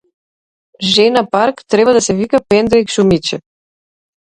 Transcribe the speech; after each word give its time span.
Жена 0.93 1.21
парк 1.33 1.61
треба 1.69 1.91
да 1.97 2.01
се 2.07 2.13
вика 2.21 2.37
пендрек 2.49 2.85
шумиче! 2.95 3.37